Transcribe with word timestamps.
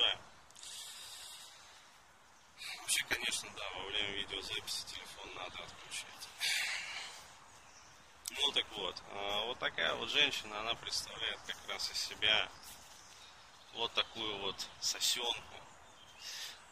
продолжаем. 0.00 0.18
Вообще, 2.80 3.04
конечно, 3.08 3.50
да, 3.56 3.70
во 3.76 3.84
время 3.86 4.10
видеозаписи 4.12 4.86
телефон 4.86 5.34
надо 5.34 5.62
отключать. 5.62 6.28
Ну 8.30 8.52
так 8.52 8.66
вот, 8.72 9.02
а, 9.12 9.46
вот 9.46 9.58
такая 9.58 9.94
вот 9.94 10.08
женщина, 10.10 10.60
она 10.60 10.74
представляет 10.74 11.40
как 11.46 11.56
раз 11.68 11.90
из 11.90 11.98
себя 11.98 12.48
вот 13.74 13.92
такую 13.92 14.38
вот 14.38 14.68
сосенку. 14.80 15.56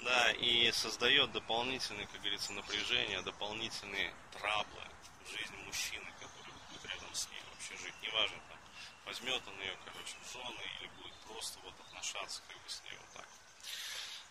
Да, 0.00 0.30
и 0.32 0.70
создает 0.72 1.32
дополнительные, 1.32 2.06
как 2.06 2.20
говорится, 2.20 2.52
напряжение, 2.52 3.20
дополнительные 3.22 4.14
траблы 4.32 4.82
в 5.24 5.30
жизни 5.30 5.56
мужчины, 5.66 6.06
который 6.20 6.52
будет 6.70 6.84
рядом 6.84 7.12
с 7.14 7.28
ней 7.28 7.42
вообще 7.52 7.76
жить. 7.76 7.94
Неважно, 8.02 8.38
там, 8.48 8.58
возьмет 9.06 9.42
он 9.46 9.60
ее, 9.60 9.76
короче, 9.84 10.14
в 10.22 10.32
жены 10.32 10.62
или 10.80 10.88
будет 11.00 11.14
просто 11.26 11.58
вот 11.64 11.74
отношаться 11.80 12.42
как 12.46 12.56
бы 12.62 12.70
с 12.70 12.82
ней 12.84 12.96
вот 12.96 13.12
так. 13.14 13.28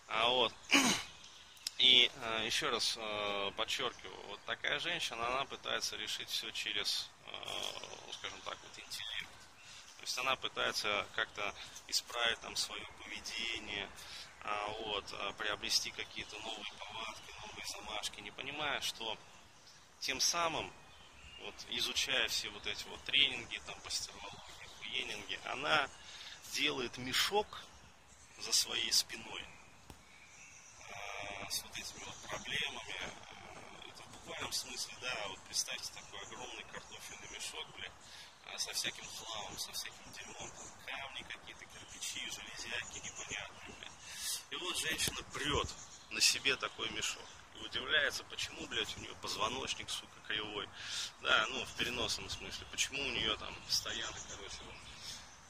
А 0.08 0.28
вот, 0.30 0.54
и 1.78 2.10
э, 2.14 2.46
еще 2.46 2.70
раз 2.70 2.96
э, 2.98 3.50
подчеркиваю, 3.56 4.26
вот 4.28 4.40
такая 4.46 4.78
женщина, 4.80 5.26
она 5.26 5.44
пытается 5.44 5.96
решить 5.96 6.30
все 6.30 6.50
через, 6.50 7.10
э, 7.26 7.30
скажем 8.14 8.40
так, 8.40 8.56
вот 8.62 8.78
интеллект. 8.78 9.28
То 9.98 10.02
есть 10.02 10.18
она 10.18 10.34
пытается 10.36 11.06
как-то 11.14 11.54
исправить 11.88 12.40
там 12.40 12.56
свое 12.56 12.86
поведение, 13.02 13.86
а, 14.42 14.68
вот, 14.84 15.04
а, 15.12 15.32
приобрести 15.32 15.90
какие-то 15.90 16.36
новые 16.38 16.72
повадки, 16.78 17.32
новые 17.46 17.66
замашки, 17.66 18.20
не 18.20 18.30
понимая, 18.30 18.80
что 18.80 19.16
тем 20.00 20.20
самым, 20.20 20.72
вот, 21.40 21.54
изучая 21.70 22.28
все 22.28 22.48
вот 22.50 22.66
эти 22.66 22.84
вот 22.84 23.02
тренинги, 23.04 23.60
там, 23.66 23.78
по 23.80 23.90
стервологии, 23.90 24.68
хуенинги, 24.78 25.38
она 25.44 25.88
делает 26.52 26.96
мешок 26.98 27.46
за 28.40 28.52
своей 28.52 28.92
спиной, 28.92 29.44
с 31.48 31.62
вот 31.62 31.76
этими 31.76 32.04
вот 32.04 32.16
проблемами. 32.28 32.94
Это 33.88 34.02
в 34.02 34.12
буквальном 34.12 34.52
смысле, 34.52 34.94
да, 35.00 35.28
вот 35.28 35.40
представьте 35.42 35.92
такой 35.94 36.20
огромный 36.20 36.64
картофельный 36.64 37.28
мешок, 37.30 37.66
бля, 37.76 37.90
а, 38.52 38.58
со 38.58 38.72
всяким 38.72 39.04
хламом, 39.04 39.58
со 39.58 39.72
всяким 39.72 40.12
дерьмом, 40.12 40.50
там 40.50 40.66
камни 40.86 41.22
какие-то, 41.22 41.64
кирпичи, 41.64 42.30
железяки 42.30 42.98
непонятные, 42.98 43.76
бля. 43.78 43.90
И 44.50 44.56
вот 44.56 44.78
женщина 44.78 45.22
прет 45.32 45.68
на 46.10 46.20
себе 46.20 46.56
такой 46.56 46.88
мешок. 46.90 47.22
И 47.54 47.64
удивляется, 47.64 48.24
почему, 48.24 48.66
блядь, 48.68 48.96
у 48.96 49.00
нее 49.00 49.14
позвоночник, 49.20 49.90
сука, 49.90 50.20
кривой. 50.26 50.68
Да, 51.22 51.46
ну, 51.50 51.64
в 51.64 51.72
переносном 51.74 52.28
смысле. 52.30 52.66
Почему 52.70 53.00
у 53.02 53.10
нее 53.10 53.36
там 53.36 53.54
постоянно, 53.66 54.16
короче, 54.30 54.58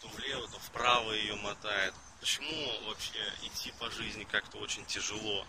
то 0.00 0.08
влево, 0.08 0.48
то 0.48 0.58
вправо 0.58 1.12
ее 1.12 1.34
мотает. 1.36 1.94
Почему 2.20 2.88
вообще 2.88 3.32
идти 3.42 3.72
по 3.78 3.90
жизни 3.90 4.24
как-то 4.24 4.58
очень 4.58 4.84
тяжело? 4.86 5.46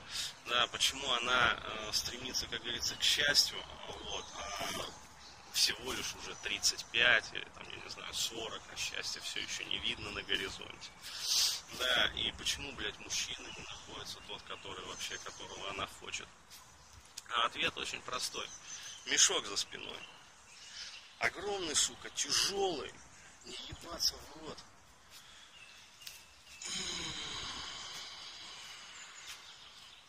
Да, 0.47 0.67
почему 0.67 1.11
она 1.13 1.57
э, 1.57 1.89
стремится, 1.93 2.45
как 2.47 2.61
говорится, 2.61 2.95
к 2.95 3.03
счастью, 3.03 3.57
вот, 3.87 4.25
а 4.35 4.85
всего 5.53 5.91
лишь 5.93 6.15
уже 6.15 6.35
35 6.43 7.33
или 7.33 7.47
там, 7.55 7.69
я 7.69 7.75
не 7.77 7.89
знаю, 7.89 8.13
40, 8.13 8.61
а 8.71 8.75
счастья 8.75 9.21
все 9.21 9.39
еще 9.41 9.65
не 9.65 9.77
видно 9.79 10.09
на 10.11 10.21
горизонте. 10.23 10.91
Да, 11.77 12.11
и 12.15 12.31
почему, 12.33 12.71
блядь, 12.73 12.97
мужчина 12.99 13.47
не 13.57 13.63
находится 13.63 14.17
тот, 14.27 14.41
который 14.43 14.83
вообще, 14.85 15.17
которого 15.19 15.69
она 15.71 15.87
хочет? 15.99 16.27
А 17.29 17.45
ответ 17.45 17.77
очень 17.77 18.01
простой. 18.01 18.47
Мешок 19.05 19.45
за 19.45 19.55
спиной. 19.55 19.99
Огромный, 21.19 21.75
сука, 21.75 22.09
тяжелый, 22.11 22.93
не 23.45 23.57
ебаться 23.67 24.15
в 24.15 24.41
рот. 24.41 24.57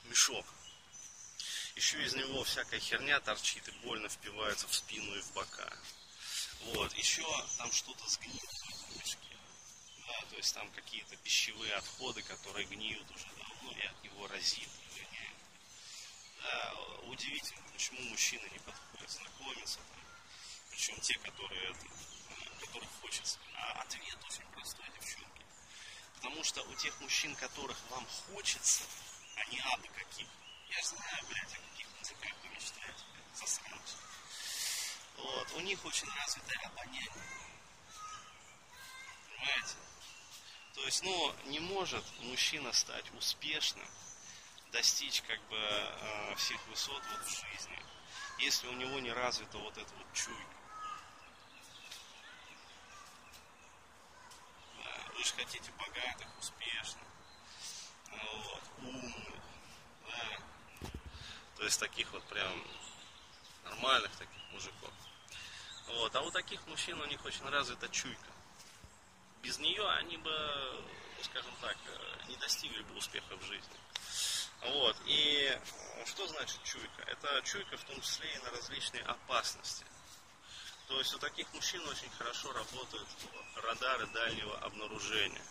Мешок. 0.04 0.46
Еще 1.80 2.02
из 2.04 2.14
него 2.14 2.44
всякая 2.44 2.78
херня 2.78 3.18
торчит 3.20 3.66
и 3.66 3.70
больно 3.86 4.06
впивается 4.10 4.68
в 4.68 4.74
спину 4.74 5.16
и 5.16 5.22
в 5.22 5.32
бока. 5.32 5.72
Вот. 6.74 6.92
Еще 6.92 7.24
там 7.56 7.72
что-то 7.72 8.06
сгнило 8.06 8.36
в 8.36 8.98
мешке. 8.98 9.34
Да, 10.06 10.20
то 10.28 10.36
есть 10.36 10.52
там 10.52 10.70
какие-то 10.72 11.16
пищевые 11.16 11.72
отходы, 11.76 12.22
которые 12.24 12.66
гниют 12.66 13.10
уже 13.10 13.26
давно 13.28 13.72
и 13.72 13.80
от 13.80 14.04
него 14.04 14.28
разит. 14.28 14.68
Да, 16.42 16.74
удивительно, 17.04 17.62
почему 17.72 18.02
мужчины 18.10 18.46
не 18.52 18.58
подходят 18.58 19.10
знакомиться. 19.10 19.78
Там. 19.78 20.04
Причем 20.72 21.00
те, 21.00 21.18
которые 21.20 21.70
это, 21.70 21.86
которых 22.60 22.90
хочется. 23.00 23.38
А 23.54 23.80
ответ 23.80 24.18
очень 24.28 24.44
простой, 24.52 24.84
девчонки. 25.00 25.44
Потому 26.16 26.44
что 26.44 26.62
у 26.62 26.74
тех 26.74 27.00
мужчин, 27.00 27.34
которых 27.36 27.78
вам 27.88 28.06
хочется, 28.06 28.82
они 29.36 29.58
ады 29.60 29.88
какие. 29.96 30.28
Я 30.70 30.82
знаю, 30.84 31.26
блядь, 31.28 31.52
о 31.52 31.60
каких 31.68 31.86
музыках 31.98 32.30
вы 32.42 32.48
мечтаете, 32.50 33.04
засранцы. 33.34 33.96
Вот, 35.16 35.52
у 35.54 35.60
них 35.60 35.84
очень 35.84 36.08
развитое 36.08 36.58
обоняние. 36.64 37.10
Понимаете? 39.28 39.76
То 40.74 40.84
есть, 40.84 41.02
ну, 41.02 41.34
не 41.46 41.58
может 41.60 42.04
мужчина 42.20 42.72
стать 42.72 43.12
успешным, 43.14 43.86
достичь 44.70 45.22
как 45.22 45.40
бы 45.48 45.56
э, 45.58 46.34
всех 46.36 46.64
высот 46.68 47.02
вот 47.10 47.26
в 47.26 47.28
жизни, 47.28 47.78
если 48.38 48.68
у 48.68 48.72
него 48.72 49.00
не 49.00 49.12
развита 49.12 49.58
вот 49.58 49.76
эта 49.76 49.92
вот 49.94 50.06
чуйка. 50.14 50.56
Вы 55.14 55.24
же 55.24 55.34
хотите 55.34 55.70
богатых, 55.72 56.28
успешных, 56.38 57.04
вот, 58.10 58.62
умных, 58.78 59.34
да. 60.06 61.59
Есть 61.70 61.78
таких 61.78 62.10
вот 62.10 62.24
прям 62.24 62.66
нормальных 63.62 64.10
таких 64.16 64.42
мужиков. 64.50 64.90
Вот. 65.86 66.16
А 66.16 66.20
у 66.22 66.30
таких 66.32 66.66
мужчин 66.66 67.00
у 67.00 67.04
них 67.04 67.24
очень 67.24 67.48
развита 67.48 67.88
чуйка. 67.90 68.26
Без 69.40 69.56
нее 69.60 69.88
они 69.90 70.16
бы, 70.16 70.84
скажем 71.22 71.54
так, 71.60 71.76
не 72.26 72.34
достигли 72.38 72.82
бы 72.82 72.96
успеха 72.96 73.36
в 73.36 73.44
жизни. 73.44 73.76
Вот. 74.62 74.96
И 75.06 75.60
что 76.06 76.26
значит 76.26 76.60
чуйка? 76.64 77.02
Это 77.06 77.40
чуйка 77.42 77.76
в 77.76 77.84
том 77.84 78.00
числе 78.00 78.34
и 78.34 78.38
на 78.38 78.50
различные 78.50 79.04
опасности. 79.04 79.86
То 80.88 80.98
есть 80.98 81.14
у 81.14 81.18
таких 81.20 81.54
мужчин 81.54 81.86
очень 81.86 82.10
хорошо 82.18 82.52
работают 82.52 83.08
радары 83.54 84.08
дальнего 84.08 84.58
обнаружения. 84.58 85.46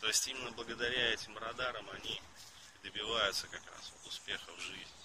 То 0.00 0.06
есть 0.06 0.28
именно 0.28 0.52
благодаря 0.52 1.12
этим 1.12 1.36
радарам 1.38 1.90
они 1.90 2.22
добиваются 2.84 3.48
как 3.48 3.66
раз 3.66 3.92
успеха 4.04 4.52
в 4.52 4.60
жизни. 4.60 5.03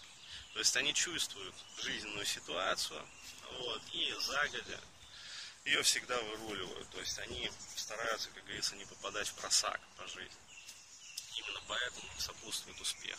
То 0.54 0.60
есть 0.60 0.76
они 0.76 0.94
чувствуют 0.94 1.56
жизненную 1.78 2.26
ситуацию, 2.26 3.06
вот, 3.60 3.82
и 3.94 4.14
загодя 4.20 4.80
ее 5.66 5.84
всегда 5.84 6.20
выруливают. 6.22 6.90
То 6.90 7.00
есть 7.00 7.18
они 7.20 7.52
стараются, 7.76 8.30
как 8.32 8.44
говорится, 8.44 8.76
не 8.76 8.86
попадать 8.86 9.28
в 9.28 9.34
просак 9.36 9.80
по 9.98 10.08
жизни. 10.08 10.38
Именно 11.38 11.62
поэтому 11.68 12.08
сопутствует 12.18 12.80
успех. 12.82 13.18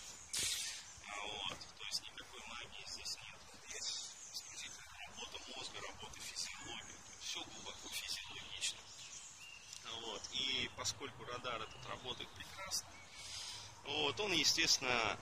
Вот. 1.22 1.58
То 1.78 1.84
есть 1.84 2.02
никакой 2.02 2.40
магии 2.42 2.84
здесь 2.86 3.16
нет. 3.16 3.38
Здесь 3.68 4.70
работа 5.06 5.38
мозга, 5.54 5.80
работа 5.80 6.18
все 7.20 7.44
глубоко 7.44 7.88
физиологично. 7.90 8.78
Вот. 10.02 10.22
И 10.32 10.70
поскольку 10.76 11.24
радар 11.24 11.62
этот 11.62 11.86
работает 11.86 12.28
прекрасно, 12.30 12.88
вот, 13.84 14.18
он, 14.20 14.32
естественно, 14.32 15.18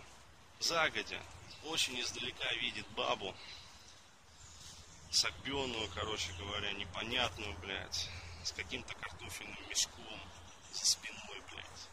загодя 0.60 1.20
очень 1.64 2.00
издалека 2.00 2.52
видит 2.54 2.86
бабу, 2.88 3.34
согбенную, 5.10 5.88
короче 5.94 6.32
говоря, 6.34 6.72
непонятную, 6.72 7.56
блядь, 7.58 8.08
с 8.44 8.52
каким-то 8.52 8.94
картофельным 8.94 9.68
мешком 9.68 10.20
за 10.72 10.86
спиной, 10.86 11.42
блядь. 11.50 11.88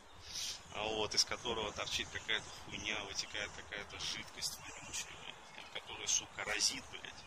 А 0.73 0.83
вот, 0.83 1.13
из 1.13 1.23
которого 1.23 1.71
торчит 1.71 2.07
какая-то 2.09 2.45
хуйня, 2.65 3.01
вытекает 3.05 3.51
какая-то 3.55 3.99
жидкость 3.99 4.57
вонючая, 4.59 5.13
блядь, 5.23 5.73
которая, 5.73 6.07
сука, 6.07 6.43
разит, 6.45 6.83
блядь, 6.91 7.23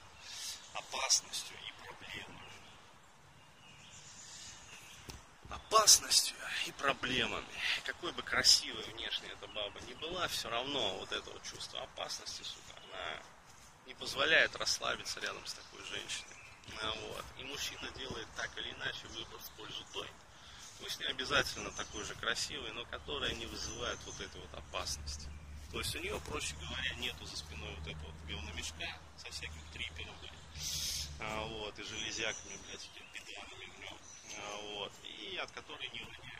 опасностью 0.75 1.56
и 1.56 1.85
проблемами 1.85 2.48
опасностью 5.50 6.37
и 6.67 6.73
проблемами. 6.73 7.47
Какой 7.85 8.12
бы 8.12 8.23
красивой 8.23 8.85
внешне 8.85 9.29
эта 9.29 9.47
баба 9.49 9.81
ни 9.89 9.95
была, 9.95 10.29
все 10.29 10.49
равно 10.49 10.99
вот 10.99 11.12
это 11.12 11.31
вот 11.31 11.43
чувство 11.43 11.83
опасности, 11.83 12.43
сука, 12.43 12.75
она 12.85 13.23
не 13.87 13.95
позволяет 13.95 14.55
расслабиться 14.56 15.21
рядом 15.21 15.45
с 15.47 15.55
такой 15.55 15.83
женщиной. 15.85 16.37
А 16.83 16.93
вот. 16.93 17.25
И 17.39 17.45
мужчина 17.45 17.91
делает 17.97 18.29
так 18.37 18.50
или 18.59 18.71
иначе 18.73 19.06
выбор 19.09 19.39
в 19.41 19.50
пользу 19.56 19.85
той. 19.93 20.09
Пусть 20.81 21.00
не 21.00 21.06
обязательно 21.06 21.71
такой 21.73 22.05
же 22.05 22.15
красивой, 22.15 22.71
но 22.73 22.85
которая 22.85 23.33
не 23.33 23.47
вызывает 23.47 23.99
вот 24.05 24.21
этой 24.21 24.41
вот 24.41 24.55
опасности. 24.55 25.29
То 25.73 25.79
есть 25.79 25.95
у 25.97 25.99
нее, 25.99 26.21
проще 26.21 26.55
говоря, 26.56 26.95
нету 26.95 27.27
за 27.27 27.37
спиной 27.37 27.75
вот 27.79 27.87
этого 27.87 28.06
вот 28.06 28.27
говномешка 28.27 28.87
со 29.17 29.31
всяким 29.31 29.61
трипером, 29.73 30.15
блядь. 30.21 31.09
А, 31.21 31.45
вот, 31.47 31.79
и 31.79 31.83
железяками, 31.83 32.56
блядь, 32.67 32.89
педанами 33.12 33.65
в 33.65 33.81
нем. 33.81 33.99
А, 34.27 34.27
вот, 34.75 34.93
и 35.05 35.37
от 35.37 35.50
которой 35.52 35.88
не 35.88 36.00
воняет. 36.00 36.38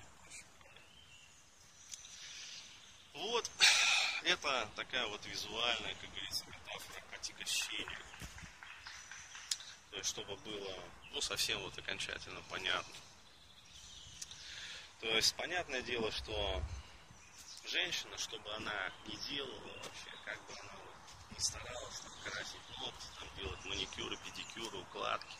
Вот, 3.15 3.51
это 4.25 4.69
такая 4.77 5.07
вот 5.07 5.25
визуальная, 5.27 5.95
как 5.95 6.11
говорится, 6.11 6.45
метафора 6.47 7.03
отягощения. 7.13 8.03
То 9.91 9.97
есть, 9.97 10.11
чтобы 10.11 10.37
было, 10.37 10.75
ну, 11.13 11.21
совсем 11.21 11.61
вот 11.61 11.77
окончательно 11.79 12.41
понятно. 12.51 12.95
То 15.01 15.09
есть, 15.09 15.35
понятное 15.37 15.83
дело, 15.83 16.13
что 16.13 16.63
женщина, 17.67 18.17
чтобы 18.19 18.53
она 18.55 18.93
не 19.07 19.17
делала 19.29 19.79
вообще, 19.83 20.11
как 20.25 20.47
бы 20.47 20.53
она 20.61 20.73
не 21.31 21.41
старалась 21.41 22.01
там, 22.01 22.13
красить 22.25 22.79
ногти, 22.79 23.07
там, 23.19 23.29
делать 23.37 23.65
маникюры, 23.65 24.17
педикюры, 24.19 24.79
укладки, 24.79 25.37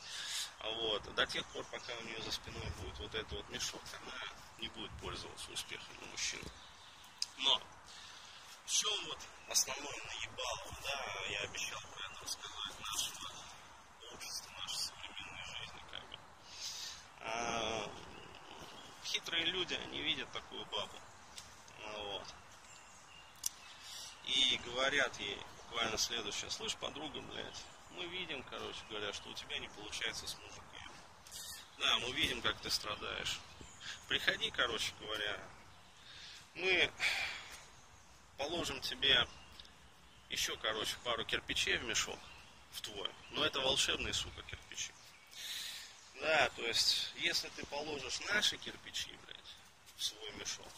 вот, 0.65 1.15
до 1.15 1.27
тех 1.27 1.47
пор, 1.47 1.65
пока 1.71 1.95
у 1.95 2.03
нее 2.03 2.21
за 2.23 2.33
спиной 2.33 2.71
будет 2.79 2.99
вот 2.99 3.15
этот 3.15 3.33
вот 3.33 3.49
мешок, 3.51 3.83
она 4.03 4.15
не 4.59 4.69
будет 4.69 4.91
пользоваться 5.01 5.51
успехом 5.53 5.97
у 6.03 6.07
мужчин. 6.07 6.41
Но 7.39 7.63
в 8.65 8.71
чем 8.71 8.91
вот 9.07 9.19
основное 9.49 10.05
наебало, 10.05 10.77
да, 10.83 11.21
я 11.31 11.41
обещал 11.43 11.81
про 11.81 12.05
это 12.05 12.21
рассказать 12.25 12.81
нашего 12.81 13.33
общества, 14.13 14.51
нашей 14.61 14.79
современной 14.79 15.45
жизни, 15.45 15.85
как 15.91 16.11
бы. 16.11 16.19
А, 17.21 17.91
хитрые 19.05 19.45
люди, 19.47 19.75
они 19.75 20.03
видят 20.03 20.31
такую 20.33 20.67
бабу. 20.67 20.99
Вот. 21.97 22.27
И 24.25 24.61
говорят 24.65 25.19
ей 25.21 25.39
буквально 25.63 25.97
следующее, 25.97 26.51
слышь, 26.51 26.77
подруга, 26.77 27.21
блядь, 27.21 27.65
мы 27.93 28.07
видим, 28.07 28.43
короче 28.45 28.81
говоря, 28.89 29.13
что 29.13 29.29
у 29.29 29.35
тебя 29.35 29.59
не 29.59 29.69
получается 29.69 30.27
с 30.27 30.37
мужиками. 30.37 30.97
Да, 31.79 31.99
мы 31.99 32.13
видим, 32.13 32.41
как 32.43 32.59
ты 32.61 32.71
страдаешь. 32.71 33.41
Приходи, 34.09 34.51
короче 34.51 34.93
говоря, 35.01 35.39
мы 36.55 36.91
положим 38.37 38.81
тебе 38.81 39.27
еще, 40.31 40.57
короче, 40.59 40.97
пару 41.05 41.25
кирпичей 41.25 41.77
в 41.79 41.85
мешок, 41.85 42.19
в 42.73 42.81
твой. 42.81 43.11
Но 43.31 43.45
это 43.45 43.61
волшебные, 43.61 44.13
сука, 44.13 44.43
кирпичи. 44.43 44.93
Да, 46.21 46.49
то 46.57 46.67
есть, 46.67 47.13
если 47.17 47.49
ты 47.51 47.65
положишь 47.67 48.21
наши 48.21 48.57
кирпичи, 48.57 49.11
блядь, 49.27 49.57
в 49.97 50.05
свой 50.05 50.31
мешок, 50.33 50.73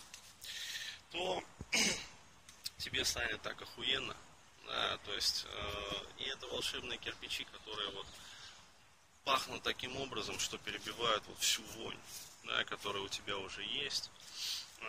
то 1.10 1.42
тебе 2.78 3.04
станет 3.04 3.40
так 3.42 3.60
охуенно. 3.60 4.16
Да, 4.70 4.98
то 4.98 5.14
есть, 5.14 5.46
э, 5.48 5.94
и 6.18 6.24
это 6.24 6.46
волшебные 6.46 6.96
кирпичи, 6.98 7.44
которые 7.44 7.90
вот 7.90 8.06
пахнут 9.24 9.62
таким 9.64 9.96
образом, 9.96 10.38
что 10.38 10.58
перебивают 10.58 11.24
вот 11.26 11.38
всю 11.40 11.62
вонь, 11.62 11.98
да, 12.44 12.62
которая 12.64 13.02
у 13.02 13.08
тебя 13.08 13.36
уже 13.36 13.64
есть. 13.64 14.10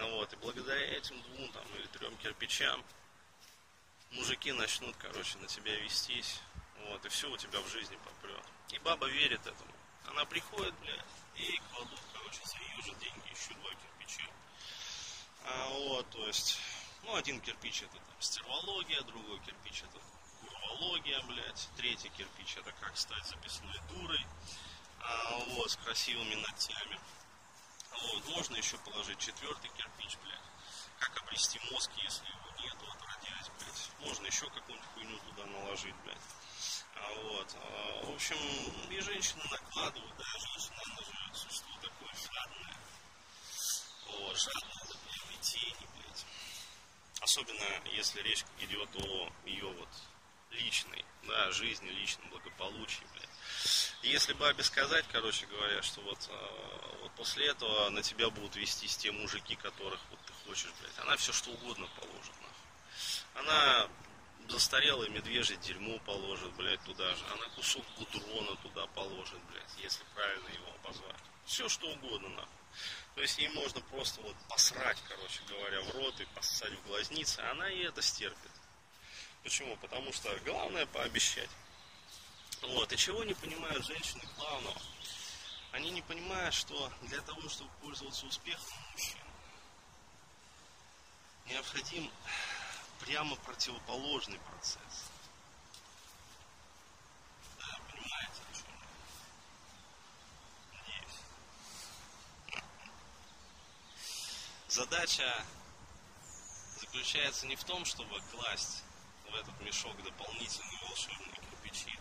Вот, 0.02 0.32
и 0.34 0.36
благодаря 0.38 0.98
этим 0.98 1.20
двум 1.24 1.52
там, 1.52 1.66
или 1.76 1.88
трем 1.88 2.16
кирпичам 2.18 2.84
мужики 4.12 4.52
начнут, 4.52 4.96
короче, 4.98 5.38
на 5.40 5.48
тебя 5.48 5.76
вестись. 5.78 6.40
Вот, 6.88 7.04
и 7.06 7.10
все 7.10 7.30
у 7.30 7.38
тебя 7.38 7.60
в 7.60 7.70
жизни 7.70 7.98
попрет. 8.06 8.44
И 8.70 8.80
баба 8.80 9.08
верит 9.08 9.42
этому. 9.42 9.74
Она 10.06 10.26
приходит, 10.26 10.76
блядь, 10.82 11.00
и 11.36 11.60
кладут, 11.72 12.00
короче, 12.14 12.40
за 12.46 12.58
ее 12.58 12.82
же 12.84 12.94
деньги 13.00 13.30
еще 13.30 13.54
два 13.56 13.70
кирпича. 13.72 14.30
А, 15.46 15.70
вот, 15.70 16.10
то 16.12 16.28
есть, 16.28 16.60
ну, 17.04 17.16
один 17.16 17.40
кирпич 17.42 17.84
это 17.84 17.94
там 17.94 18.22
стервология, 18.22 19.02
другой 19.02 19.40
кирпич 19.40 19.84
это 19.84 20.00
курвология, 20.42 21.22
блядь, 21.22 21.70
третий 21.78 22.10
кирпич 22.10 22.58
это 22.58 22.72
как 22.80 22.96
стать 22.98 23.26
записной 23.26 23.80
дурой, 23.90 24.26
а, 25.00 25.38
вот, 25.50 25.72
с 25.72 25.76
красивыми 25.78 26.36
ногтями. 26.36 27.00
Вот, 27.92 28.28
можно 28.30 28.56
еще 28.56 28.78
положить 28.80 29.20
четвертый 29.20 29.70
кирпич, 29.70 30.18
блядь. 30.24 30.40
Как 31.00 31.22
обрести 31.24 31.60
мозг, 31.72 31.92
если 31.98 32.26
его 32.28 32.50
нету, 32.64 32.86
отродясь, 32.92 33.50
блядь. 33.60 34.08
Можно 34.08 34.26
еще 34.28 34.50
какую-нибудь 34.50 34.90
хуйню 34.94 35.20
туда 35.20 35.46
наложить, 35.46 35.96
блядь. 36.04 36.18
А, 36.96 37.14
вот. 37.14 37.56
А, 37.56 38.06
в 38.06 38.16
общем, 38.16 38.38
и 38.90 39.00
женщины 39.00 39.44
накладывают, 39.50 40.16
да, 40.18 40.26
женщина, 40.26 40.82
она 40.86 41.02
же 41.02 41.36
существо 41.36 41.74
такое 41.82 42.14
жадное. 42.14 42.78
Вот, 44.08 44.38
жадное 44.38 44.86
до 44.88 44.98
приобретений, 44.98 45.88
блядь. 45.96 46.01
Особенно, 47.22 47.64
если 47.94 48.20
речь 48.22 48.44
идет 48.60 48.90
о 48.96 49.32
ее 49.46 49.68
вот 49.68 49.90
личной, 50.50 51.06
да, 51.28 51.52
жизни, 51.52 51.88
личном 51.90 52.28
благополучии, 52.32 53.06
блядь. 53.14 53.30
Если 54.02 54.34
бабе 54.34 54.64
сказать, 54.64 55.06
короче 55.12 55.46
говоря, 55.46 55.84
что 55.84 56.02
вот, 56.02 56.18
а, 56.32 56.98
вот 57.04 57.12
после 57.12 57.48
этого 57.48 57.90
на 57.92 58.02
тебя 58.02 58.32
будут 58.32 58.56
вестись 58.56 58.98
те 58.98 59.12
мужики, 59.12 59.56
которых 59.56 60.00
вот 60.10 60.20
ты 60.26 60.34
хочешь, 60.46 60.74
блядь, 60.82 60.98
она 60.98 61.16
все 61.18 61.32
что 61.32 61.52
угодно 61.52 61.88
положит, 62.00 62.34
нахуй. 62.42 63.46
Она 63.46 63.88
застарелое 64.50 65.10
медвежье 65.10 65.58
дерьмо 65.58 66.00
положит, 66.00 66.52
блядь, 66.54 66.84
туда 66.84 67.14
же. 67.16 67.24
Она 67.34 67.48
кусок 67.56 67.86
гудрона 68.00 68.56
туда 68.64 68.88
положит, 68.88 69.40
блядь, 69.52 69.78
если 69.78 70.04
правильно 70.16 70.50
его 70.50 70.74
обозвать. 70.82 71.16
Все 71.46 71.70
что 71.70 71.88
угодно, 71.88 72.30
нахуй. 72.30 72.61
То 73.16 73.22
есть 73.22 73.38
ей 73.38 73.50
можно 73.50 73.82
просто 73.82 74.22
вот 74.22 74.36
посрать, 74.48 74.98
короче 75.08 75.42
говоря, 75.48 75.82
в 75.82 75.96
рот 75.96 76.20
и 76.22 76.26
поссать 76.36 76.72
в 76.72 76.88
глазницы, 76.88 77.40
она 77.52 77.70
и 77.70 77.80
это 77.80 78.02
стерпит. 78.02 78.52
Почему? 79.44 79.76
Потому 79.78 80.14
что 80.14 80.34
главное 80.46 80.86
пообещать. 80.86 81.50
Вот. 82.62 82.92
И 82.92 82.98
чего 82.98 83.24
не 83.24 83.34
понимают 83.34 83.86
женщины 83.86 84.24
главного? 84.38 84.82
Они 85.72 85.90
не 85.92 86.02
понимают, 86.02 86.54
что 86.54 86.92
для 87.04 87.22
того, 87.22 87.48
чтобы 87.50 87.70
пользоваться 87.82 88.26
успехом 88.26 88.78
мужчин, 88.92 89.20
необходим 91.48 92.12
прямо 93.00 93.36
противоположный 93.38 94.40
процесс. 94.40 95.10
Да, 97.58 97.80
понимаете, 97.90 98.42
о 98.50 98.54
чем 98.54 98.68
я? 100.74 100.78
Надеюсь. 100.78 101.20
Задача 104.74 105.44
заключается 106.80 107.46
не 107.46 107.58
в 107.58 107.64
том, 107.66 107.84
чтобы 107.84 108.22
класть 108.32 108.84
в 109.30 109.36
этот 109.36 109.60
мешок 109.60 110.02
дополнительные 110.02 110.80
волшебные 110.88 111.36
кирпичи, 111.36 112.00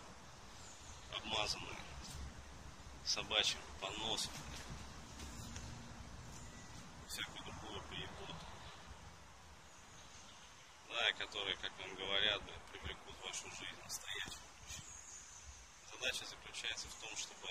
обмазанные 1.13 1.75
собачьим 3.03 3.59
поносом, 3.81 4.31
всякую 7.09 7.43
другую 7.43 7.81
приебуту, 7.89 8.35
да, 10.91 11.11
которые, 11.19 11.57
как 11.57 11.77
вам 11.77 11.93
говорят, 11.95 12.41
привлекут 12.71 13.15
вашу 13.21 13.51
жизнь 13.51 13.83
настоящую. 13.83 14.39
Задача 15.91 16.25
заключается 16.25 16.87
в 16.87 16.93
том, 17.01 17.17
чтобы 17.17 17.49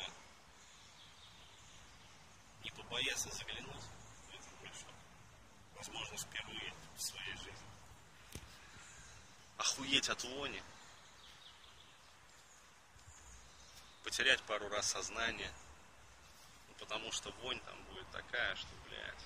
не 2.64 2.70
побояться 2.70 3.30
заглянуть 3.30 3.84
в 4.26 4.34
этот 4.34 4.62
мешок. 4.62 4.94
Возможно, 5.80 6.16
впервые 6.18 6.74
в 6.96 7.02
своей 7.02 7.36
жизни. 7.36 7.54
Охуеть 9.56 10.08
от 10.08 10.22
вони– 10.24 10.62
потерять 14.10 14.42
пару 14.42 14.68
раз 14.68 14.90
сознание, 14.90 15.50
ну, 16.68 16.74
потому 16.80 17.12
что 17.12 17.30
вонь 17.42 17.60
там 17.60 17.80
будет 17.84 18.10
такая, 18.10 18.56
что, 18.56 18.68
блядь, 18.88 19.24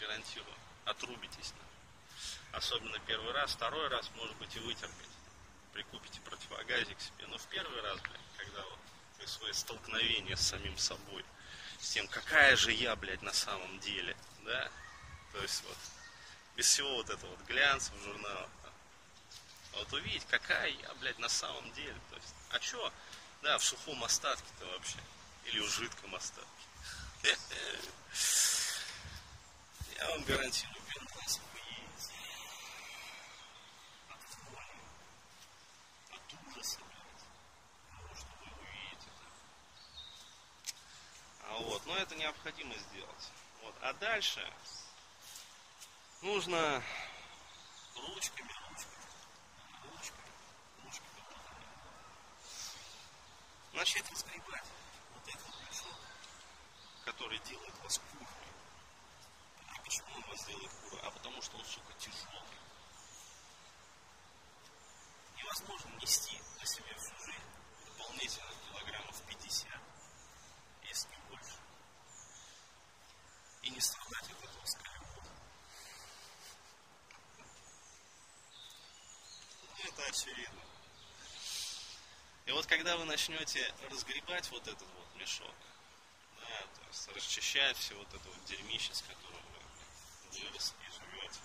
гарантирую, 0.00 0.56
отрубитесь. 0.84 1.52
Да. 1.52 2.58
Особенно 2.58 2.98
первый 3.06 3.32
раз, 3.32 3.52
второй 3.52 3.86
раз, 3.88 4.10
может 4.16 4.36
быть, 4.38 4.54
и 4.56 4.58
вытерпите. 4.58 5.08
Прикупите 5.72 6.20
противогазик 6.22 7.00
себе. 7.00 7.26
Но 7.28 7.38
в 7.38 7.46
первый 7.46 7.80
раз, 7.80 8.00
блядь, 8.00 8.20
когда 8.36 8.64
вот 8.64 8.78
происходит 9.16 9.54
столкновение 9.54 10.36
с 10.36 10.48
самим 10.48 10.76
собой, 10.76 11.24
с 11.78 11.90
тем, 11.90 12.08
какая 12.08 12.56
же 12.56 12.72
я, 12.72 12.96
блядь, 12.96 13.22
на 13.22 13.32
самом 13.32 13.78
деле, 13.78 14.16
да, 14.44 14.68
то 15.32 15.42
есть 15.42 15.62
вот, 15.64 15.76
без 16.56 16.66
всего 16.66 16.96
вот 16.96 17.10
этого 17.10 17.30
вот 17.30 17.46
глянца 17.46 17.92
в 17.92 18.02
журналах, 18.02 18.50
а 19.72 19.78
вот 19.78 19.92
увидеть, 19.92 20.26
какая 20.28 20.68
я, 20.68 20.94
блядь, 20.94 21.18
на 21.18 21.28
самом 21.28 21.72
деле, 21.72 21.96
то 22.10 22.16
есть, 22.16 22.34
а 22.50 22.60
что, 22.60 22.92
да, 23.42 23.56
в 23.58 23.64
сухом 23.64 24.02
остатке-то 24.04 24.66
вообще. 24.66 24.98
Или 25.46 25.60
в 25.60 25.68
жидком 25.70 26.14
остатке. 26.14 26.48
Я 29.96 30.08
вам 30.10 30.22
гарантирую, 30.24 30.82
пентас 30.88 31.40
поедете. 31.52 32.14
От 34.08 34.20
воли. 34.50 34.64
От 36.10 36.20
ужаса, 36.46 36.78
блядь. 36.78 37.24
Потому 37.90 38.14
что 38.14 38.26
вы 38.40 38.46
увидите. 38.60 39.10
А 41.42 41.56
вот, 41.58 41.86
но 41.86 41.96
это 41.96 42.14
необходимо 42.16 42.74
сделать. 42.74 43.30
Вот. 43.62 43.74
А 43.80 43.92
дальше 43.94 44.46
нужно 46.22 46.82
ручками 47.96 48.50
начать 53.80 54.10
разгребать 54.10 54.64
вот 55.14 55.26
этот 55.26 55.60
мешок, 55.66 55.96
который 57.06 57.38
делает 57.38 57.74
вас 57.82 57.98
кухней. 57.98 58.26
почему 59.82 60.06
он 60.16 60.22
вас 60.24 60.44
делает 60.44 60.70
курой? 60.82 61.00
А 61.02 61.10
потому 61.10 61.40
что 61.40 61.56
он, 61.56 61.64
сука, 61.64 61.92
тяжелый. 61.94 62.58
Невозможно 65.34 65.88
нести 65.98 66.38
на 66.58 66.66
себе 66.66 66.94
всю 66.94 67.16
жизнь 67.24 67.50
дополнительно 67.86 68.52
килограммов 68.68 69.22
50, 69.26 69.80
если 70.82 71.08
не 71.08 71.22
больше. 71.30 71.56
И 73.62 73.70
не 73.70 73.80
страдать 73.80 74.30
от 74.30 74.44
этого 74.44 74.66
сколиоза. 74.66 75.32
Ну, 79.62 79.88
это 79.88 79.99
очевидно. 80.10 80.60
И 82.46 82.52
вот 82.52 82.66
когда 82.66 82.96
вы 82.96 83.04
начнете 83.04 83.72
разгребать 83.90 84.50
вот 84.50 84.66
этот 84.66 84.88
вот 84.88 85.20
мешок, 85.20 85.54
да, 86.40 86.60
то 86.74 86.86
есть 86.88 87.08
расчищать 87.14 87.76
все 87.76 87.94
вот 87.94 88.08
это 88.08 88.28
вот 88.28 88.44
дерьмище, 88.44 88.92
с 88.92 89.02
которым 89.02 89.42
вы 89.52 90.40
выросли 90.40 90.74
и 90.88 90.90
живете, 90.90 91.40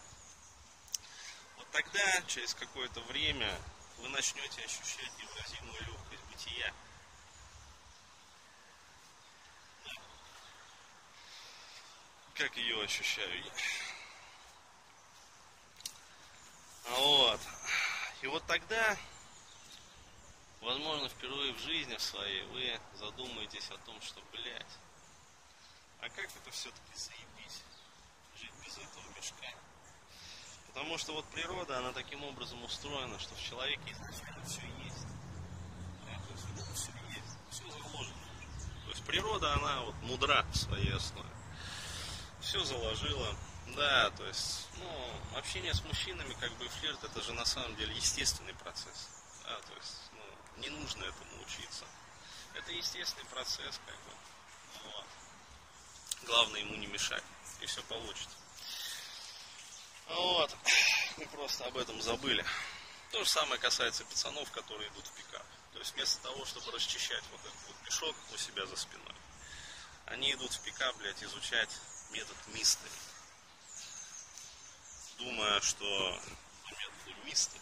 вот 1.57 1.69
тогда, 1.71 2.21
через 2.27 2.55
какое-то 2.55 3.01
время, 3.01 3.55
вы 3.99 4.09
начнете 4.09 4.63
ощущать 4.63 5.11
невыразимую 5.19 5.81
легкость 5.81 6.23
бытия. 6.31 6.73
Как 12.33 12.57
ее 12.57 12.83
ощущаю 12.83 13.43
я. 13.45 13.51
Вот. 16.89 17.39
И 18.25 18.27
вот 18.27 18.43
тогда 18.47 18.97
возможно, 20.59 21.07
впервые 21.09 21.53
в 21.53 21.59
жизни 21.59 21.95
своей 21.97 22.41
вы 22.45 22.79
задумаетесь 22.95 23.69
о 23.69 23.77
том, 23.85 24.01
что, 24.01 24.19
блядь, 24.31 24.79
а 25.99 26.09
как 26.09 26.25
это 26.35 26.49
все-таки 26.49 26.95
заебись, 26.95 27.61
жить 28.41 28.51
без 28.65 28.79
этого 28.79 29.03
мешка? 29.15 29.45
Потому 30.69 30.97
что 30.97 31.13
вот 31.13 31.25
природа, 31.25 31.77
она 31.77 31.91
таким 31.91 32.23
образом 32.23 32.63
устроена, 32.63 33.19
что 33.19 33.35
в 33.35 33.43
человеке 33.43 33.91
изначально 33.91 34.43
все 34.43 34.61
есть. 34.83 35.05
Да, 36.07 36.19
то 36.27 36.73
все 36.73 36.91
есть, 37.09 37.37
все 37.51 37.69
заложено. 37.69 38.25
То 38.85 38.89
есть 38.89 39.05
природа, 39.05 39.53
она 39.53 39.81
вот 39.83 39.95
мудра 40.01 40.43
в 40.51 40.57
своей 40.57 40.95
основе. 40.95 41.29
Все 42.41 42.63
заложила. 42.63 43.35
Да, 43.67 44.09
то 44.11 44.25
есть, 44.25 44.67
ну, 44.77 45.37
общение 45.37 45.73
с 45.73 45.81
мужчинами, 45.83 46.33
как 46.39 46.51
бы 46.53 46.67
флирт, 46.69 47.03
это 47.03 47.21
же 47.21 47.33
на 47.33 47.45
самом 47.45 47.75
деле 47.75 47.95
естественный 47.95 48.53
процесс. 48.53 49.09
Да, 49.43 49.59
то 49.61 49.73
есть, 49.75 49.97
не 50.57 50.69
нужно 50.69 51.03
этому 51.03 51.41
учиться. 51.41 51.85
Это 52.53 52.71
естественный 52.71 53.25
процесс, 53.25 53.79
как 53.85 53.95
бы. 53.95 54.11
Вот. 54.85 55.05
Главное 56.23 56.61
ему 56.61 56.75
не 56.75 56.87
мешать, 56.87 57.23
и 57.61 57.65
все 57.65 57.81
получится. 57.83 58.37
Вот. 60.07 60.55
Мы 61.17 61.25
просто 61.27 61.65
об 61.65 61.77
этом 61.77 62.01
забыли. 62.01 62.45
То 63.11 63.23
же 63.23 63.29
самое 63.29 63.59
касается 63.59 64.05
пацанов, 64.05 64.49
которые 64.51 64.89
идут 64.89 65.07
в 65.07 65.11
пикап. 65.11 65.45
То 65.73 65.79
есть 65.79 65.93
вместо 65.93 66.21
того, 66.21 66.45
чтобы 66.45 66.71
расчищать 66.71 67.23
вот 67.31 67.41
этот 67.41 67.59
вот 67.67 67.75
мешок 67.85 68.15
у 68.33 68.37
себя 68.37 68.65
за 68.65 68.75
спиной, 68.75 69.15
они 70.05 70.31
идут 70.33 70.53
в 70.53 70.61
пикап, 70.61 70.95
блядь, 70.97 71.21
изучать 71.23 71.69
метод 72.11 72.37
мистери. 72.53 72.91
Думая, 75.17 75.61
что 75.61 76.19
по 76.63 76.69
методу 76.69 77.25
мистери 77.25 77.61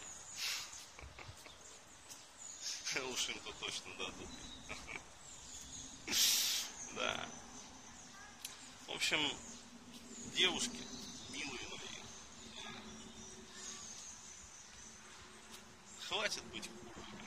Уж 3.12 3.29
им-то 3.29 3.51
точно 3.60 3.91
дадут. 3.98 4.29
Да. 6.95 7.27
В 8.88 8.91
общем, 8.91 9.19
девушки, 10.36 10.77
милые 11.31 11.67
мои, 11.69 12.03
хватит 16.07 16.43
быть 16.45 16.69
курами. 16.69 17.25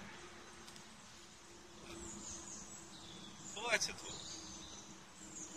Хватит 3.55 3.97
вот 4.05 4.23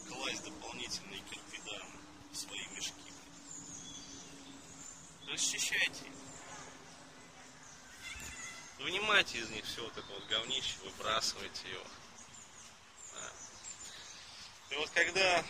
класть 0.08 0.44
дополнительные 0.44 1.22
кирпиданы 1.30 2.00
в 2.32 2.36
свои 2.36 2.66
мешки. 2.70 3.09
Расчищайте 5.39 6.05
их. 6.05 6.13
Вынимайте 8.79 9.38
из 9.38 9.50
них 9.51 9.63
все 9.63 9.81
вот 9.81 9.98
это 9.98 10.05
вот 10.12 10.27
говнище, 10.27 10.75
выбрасывайте 10.84 11.69
его. 11.69 11.86
Да. 13.13 13.31
И 14.72 14.75
вот 14.75 14.89
когда 14.89 15.46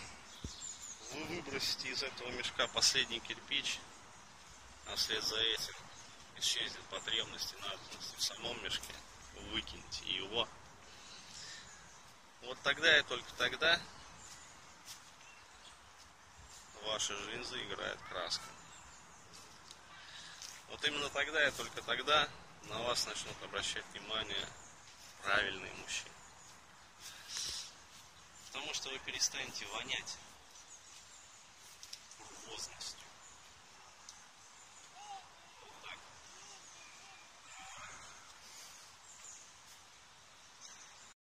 вы 1.14 1.24
выбросите 1.24 1.90
из 1.90 2.04
этого 2.04 2.30
мешка 2.30 2.68
последний 2.68 3.20
кирпич, 3.20 3.80
а 4.86 4.96
вслед 4.96 5.24
за 5.24 5.40
этим 5.40 5.74
исчезнет 6.38 6.84
потребность 6.92 7.52
и 7.54 7.62
надобность 7.62 8.16
в 8.16 8.22
самом 8.22 8.64
мешке, 8.64 8.94
выкиньте 9.50 10.06
его. 10.06 10.48
Вот 12.44 12.60
тогда 12.62 12.96
и 12.96 13.02
только 13.02 13.34
тогда 13.40 13.82
ваша 16.84 17.18
жизнь 17.24 17.44
заиграет 17.46 17.98
краска. 18.08 18.46
Вот 20.70 20.84
именно 20.86 21.10
тогда 21.10 21.48
и 21.48 21.52
только 21.52 21.82
тогда 21.82 22.30
на 22.64 22.80
вас 22.84 23.06
начнут 23.08 23.36
обращать 23.44 23.86
внимание 23.94 24.48
правильные 25.24 25.74
мужчины. 25.74 26.14
Потому 28.48 28.74
что 28.74 28.90
вы 28.90 29.00
перестанете 29.00 29.66
вонять 29.68 30.18
бурвозностью. 32.18 32.99